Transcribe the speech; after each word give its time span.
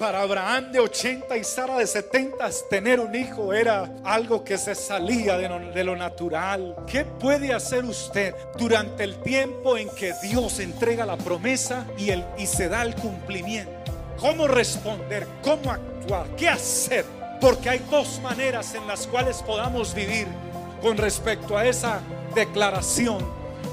Para 0.00 0.22
Abraham 0.22 0.72
de 0.72 0.80
80 0.80 1.36
y 1.36 1.44
Sara 1.44 1.76
de 1.76 1.86
70, 1.86 2.48
tener 2.70 3.00
un 3.00 3.14
hijo 3.14 3.52
era 3.52 3.86
algo 4.02 4.42
que 4.42 4.56
se 4.56 4.74
salía 4.74 5.36
de 5.36 5.84
lo, 5.84 5.94
natural. 5.94 6.74
¿Qué 6.86 7.04
puede 7.04 7.52
hacer 7.52 7.84
usted 7.84 8.34
durante 8.56 9.04
el 9.04 9.16
tiempo 9.16 9.76
en 9.76 9.90
que 9.90 10.14
Dios 10.22 10.58
entrega 10.58 11.04
la 11.04 11.18
promesa 11.18 11.84
y, 11.98 12.08
el, 12.08 12.24
y 12.38 12.46
se 12.46 12.70
da 12.70 12.80
el 12.80 12.94
cumplimiento? 12.94 13.92
¿Cómo 14.18 14.48
responder? 14.48 15.26
¿Cómo 15.42 15.70
actuar? 15.70 16.28
¿Qué 16.34 16.48
hacer? 16.48 17.04
Porque 17.38 17.68
hay 17.68 17.84
dos 17.90 18.20
maneras 18.22 18.74
en 18.74 18.86
las 18.86 19.06
cuales 19.06 19.42
podamos 19.42 19.92
vivir 19.92 20.26
con 20.80 20.96
respecto 20.96 21.58
a 21.58 21.66
esa 21.66 22.00
declaración 22.34 23.18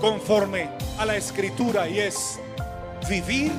conforme 0.01 0.69
a 0.97 1.05
la 1.05 1.15
escritura 1.15 1.87
y 1.87 1.99
es 1.99 2.37
vivir 3.07 3.53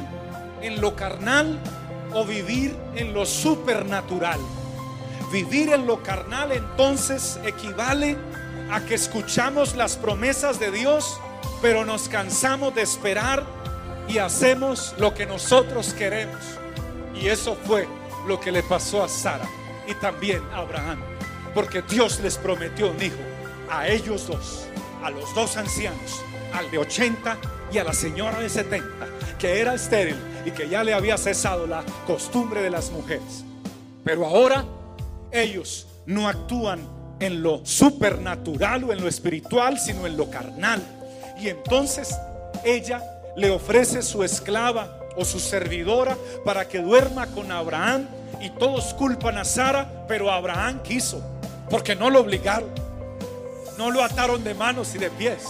en 0.61 0.83
lo 0.83 0.95
carnal 0.95 1.59
o 2.15 2.25
vivir 2.25 2.77
en 2.95 3.13
lo 3.15 3.27
supernatural. 3.27 4.41
Vivir 5.33 5.73
en 5.73 5.87
lo 5.87 6.03
carnal 6.03 6.53
entonces 6.53 7.39
equivale 7.45 8.17
a 8.71 8.81
que 8.81 8.95
escuchamos 8.95 9.77
las 9.77 9.97
promesas 9.97 10.59
de 10.59 10.71
Dios, 10.71 11.21
pero 11.61 11.85
nos 11.85 12.09
cansamos 12.09 12.75
de 12.75 12.83
esperar 12.83 13.45
y 14.09 14.19
hacemos 14.19 14.95
lo 14.99 15.15
que 15.15 15.27
nosotros 15.27 15.93
queremos. 15.95 16.43
Y 17.15 17.29
eso 17.29 17.57
fue 17.67 17.89
lo 18.27 18.41
que 18.41 18.53
le 18.53 18.63
pasó 18.63 19.03
a 19.03 19.09
Sara 19.09 19.49
y 19.87 19.95
también 19.95 20.43
a 20.53 20.59
Abraham, 20.59 21.01
porque 21.55 21.83
Dios 21.83 22.21
les 22.21 22.37
prometió 22.37 22.91
un 22.91 23.03
hijo 23.03 23.17
a 23.71 23.89
ellos 23.89 24.27
dos, 24.27 24.67
a 25.03 25.11
los 25.11 25.35
dos 25.35 25.57
ancianos, 25.57 26.23
al 26.53 26.71
de 26.71 26.79
80 26.79 27.39
y 27.73 27.79
a 27.79 27.85
la 27.85 27.93
señora 27.93 28.41
de 28.41 28.49
70, 28.49 28.87
que 29.39 29.61
era 29.61 29.75
estéril 29.75 30.17
y 30.45 30.51
que 30.51 30.69
ya 30.69 30.83
le 30.85 30.95
había 30.95 31.19
cesado 31.19 31.67
la 31.67 31.85
costumbre 32.07 32.63
de 32.63 32.71
las 32.71 32.91
mujeres. 32.91 33.45
Pero 34.05 34.27
ahora 34.27 34.65
ellos 35.31 35.87
no 36.07 36.29
actúan 36.29 36.81
en 37.21 37.43
lo 37.43 37.65
supernatural 37.65 38.85
o 38.85 38.93
en 38.93 39.01
lo 39.01 39.09
espiritual, 39.09 39.79
sino 39.79 40.07
en 40.07 40.17
lo 40.17 40.31
carnal. 40.31 40.83
Y 41.39 41.49
entonces 41.49 42.17
ella 42.65 43.03
le 43.37 43.51
ofrece 43.51 44.03
su 44.03 44.25
esclava 44.25 44.99
o 45.17 45.25
su 45.25 45.41
servidora 45.41 46.17
para 46.45 46.69
que 46.69 46.79
duerma 46.79 47.27
con 47.27 47.51
Abraham 47.53 48.07
y 48.41 48.51
todos 48.51 48.95
culpan 48.95 49.39
a 49.39 49.45
Sara, 49.45 50.05
pero 50.07 50.31
Abraham 50.31 50.81
quiso, 50.83 51.21
porque 51.71 51.97
no 51.97 52.09
lo 52.09 52.21
obligaron, 52.21 52.71
no 53.77 53.91
lo 53.91 54.03
ataron 54.03 54.45
de 54.45 54.55
manos 54.55 54.95
y 54.95 54.99
de 54.99 55.11
pies, 55.11 55.43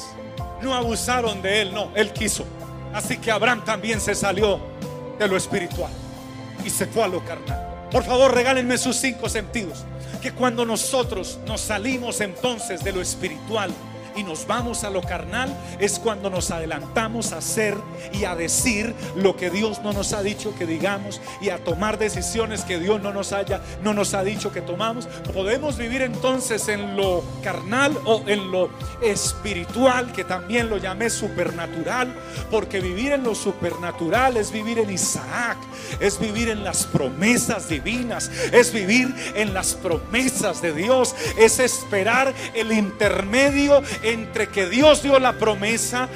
no 0.62 0.74
abusaron 0.74 1.42
de 1.42 1.62
él, 1.62 1.74
no, 1.74 1.90
él 1.94 2.12
quiso. 2.12 2.44
Así 2.92 3.18
que 3.18 3.30
Abraham 3.30 3.64
también 3.64 4.00
se 4.00 4.14
salió 4.14 4.60
de 5.18 5.28
lo 5.28 5.36
espiritual 5.36 5.90
y 6.64 6.70
se 6.70 6.86
fue 6.86 7.04
a 7.04 7.08
lo 7.08 7.24
carnal. 7.24 7.88
Por 7.90 8.04
favor, 8.04 8.34
regálenme 8.34 8.78
sus 8.78 8.96
cinco 8.96 9.28
sentidos. 9.28 9.84
Que 10.20 10.32
cuando 10.32 10.64
nosotros 10.64 11.38
nos 11.46 11.60
salimos 11.60 12.20
entonces 12.20 12.82
de 12.82 12.92
lo 12.92 13.00
espiritual 13.00 13.70
y 14.16 14.22
nos 14.22 14.46
vamos 14.46 14.84
a 14.84 14.90
lo 14.90 15.02
carnal, 15.02 15.54
es 15.78 15.98
cuando 15.98 16.30
nos 16.30 16.50
adelantamos 16.50 17.32
a 17.32 17.38
hacer 17.38 17.76
y 18.12 18.24
a 18.24 18.34
decir 18.34 18.94
lo 19.16 19.36
que 19.36 19.50
Dios 19.50 19.80
no 19.82 19.92
nos 19.92 20.12
ha 20.12 20.22
dicho 20.22 20.54
que 20.56 20.66
digamos 20.66 21.20
y 21.40 21.50
a 21.50 21.62
tomar 21.64 21.98
decisiones 21.98 22.62
que 22.62 22.78
Dios 22.78 23.00
no 23.02 23.12
nos 23.12 23.32
haya 23.32 23.60
no 23.82 23.94
nos 23.94 24.14
ha 24.14 24.22
dicho 24.22 24.52
que 24.52 24.60
tomamos. 24.60 25.06
Podemos 25.32 25.76
vivir 25.76 26.02
entonces 26.02 26.68
en 26.68 26.96
lo 26.96 27.22
carnal 27.42 27.96
o 28.04 28.22
en 28.26 28.50
lo 28.50 28.70
espiritual, 29.02 30.12
que 30.12 30.24
también 30.24 30.68
lo 30.68 30.78
llamé 30.78 31.10
supernatural, 31.10 32.14
porque 32.50 32.80
vivir 32.80 33.12
en 33.12 33.24
lo 33.24 33.34
supernatural 33.34 34.36
es 34.36 34.50
vivir 34.50 34.78
en 34.78 34.90
Isaac, 34.90 35.58
es 36.00 36.18
vivir 36.18 36.48
en 36.48 36.64
las 36.64 36.86
promesas 36.86 37.68
divinas, 37.68 38.30
es 38.52 38.72
vivir 38.72 39.14
en 39.34 39.54
las 39.54 39.74
promesas 39.74 40.60
de 40.62 40.72
Dios, 40.72 41.14
es 41.38 41.58
esperar 41.58 42.34
el 42.54 42.72
intermedio 42.72 43.82
entre 44.02 44.48
que 44.48 44.68
Dios 44.68 45.02
dio 45.02 45.18
la 45.18 45.34
promesa, 45.34 46.08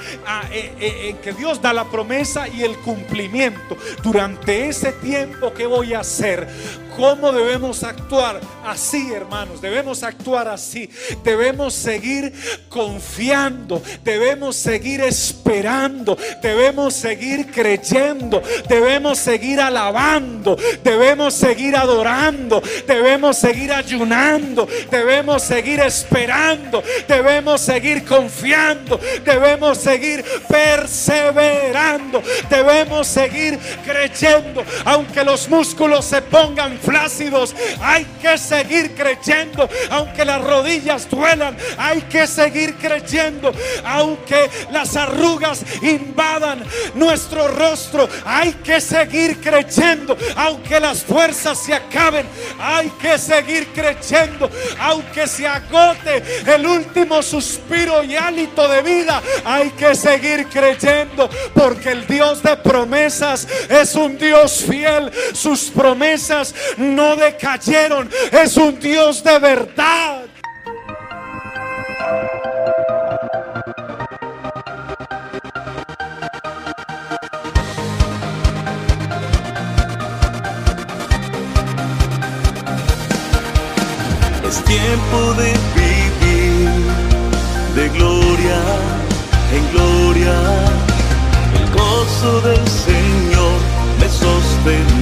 en 0.51 1.17
que 1.19 1.33
Dios 1.33 1.61
da 1.61 1.73
la 1.73 1.85
promesa 1.85 2.49
y 2.49 2.63
el 2.63 2.77
cumplimiento. 2.79 3.77
Durante 4.03 4.69
ese 4.69 4.93
tiempo, 4.93 5.53
¿qué 5.55 5.67
voy 5.67 5.95
a 5.95 6.01
hacer? 6.01 6.49
¿Cómo 6.97 7.33
debemos 7.33 7.83
actuar? 7.85 8.41
Así, 8.65 9.13
hermanos, 9.13 9.61
debemos 9.61 10.03
actuar 10.03 10.49
así. 10.49 10.89
Debemos 11.25 11.75
seguir 11.75 12.33
confiando, 12.69 13.83
debemos 14.05 14.57
seguir 14.57 15.01
esperando, 15.01 16.17
debemos 16.43 16.95
seguir 16.95 17.51
creyendo, 17.51 18.43
debemos 18.69 19.19
seguir 19.19 19.61
alabando, 19.61 20.57
debemos 20.85 21.35
seguir 21.35 21.77
adorando, 21.77 22.63
debemos 22.87 23.39
seguir 23.39 23.73
ayunando, 23.73 24.69
debemos 24.91 25.43
seguir 25.43 25.81
esperando, 25.81 26.83
debemos 27.09 27.61
seguir 27.61 28.05
confiando, 28.05 29.01
debemos 29.25 29.79
seguir 29.79 30.25
perseverando, 30.49 32.23
debemos 32.51 33.07
seguir 33.07 33.59
creyendo, 33.85 34.63
aunque 34.85 35.25
los 35.25 35.49
músculos 35.49 36.05
se 36.05 36.21
pongan 36.23 36.79
flácidos, 36.83 37.55
hay 37.81 38.05
que 38.21 38.37
seguir 38.39 38.95
creyendo, 38.95 39.69
aunque 39.91 40.25
las 40.25 40.43
rodillas 40.43 41.09
duelan, 41.09 41.57
hay 41.79 42.03
que 42.03 42.27
seguir 42.27 42.75
creyendo, 42.77 43.53
aunque 43.85 44.51
las 44.71 44.97
arrugas 44.97 45.65
invadan 45.83 46.65
nuestro 46.95 47.49
rostro, 47.49 48.09
hay 48.25 48.53
que 48.65 48.81
seguir 48.81 49.41
creyendo, 49.41 50.17
aunque 50.37 50.81
las 50.81 51.03
fuerzas 51.03 51.59
se 51.59 51.75
acaben, 51.75 52.27
hay 52.59 52.91
que 53.01 53.19
seguir 53.19 53.69
creyendo, 53.69 54.51
aunque 54.79 55.27
se 55.27 55.47
agote 55.47 56.23
el 56.47 56.67
último 56.67 57.23
suspiro 57.23 58.03
y 58.05 58.17
hálito 58.17 58.67
de 58.69 58.83
vida, 58.83 59.23
hay 59.45 59.71
que 59.71 59.95
seguir 59.95 60.47
creyendo, 60.47 61.29
porque 61.55 61.91
el 61.91 62.07
Dios 62.07 62.43
de 62.43 62.57
promesas 62.57 63.47
es 63.69 63.95
un 63.95 64.19
Dios 64.19 64.65
fiel, 64.69 65.11
sus 65.33 65.71
promesas 65.71 66.55
no 66.79 67.17
decayeron. 67.17 68.09
Es 68.31 68.57
un 68.57 68.79
Dios 68.79 69.23
de 69.23 69.39
verdad. 69.39 70.23
Es 84.49 84.65
tiempo 84.65 85.35
de 85.35 85.53
vivir 85.75 86.69
de 87.75 87.89
gloria 87.91 88.61
en 89.55 89.73
gloria. 89.73 90.35
El 91.55 91.71
gozo 91.71 92.41
del 92.43 92.69
Señor 92.69 93.59
me 94.01 94.09
sostiene 94.09 95.02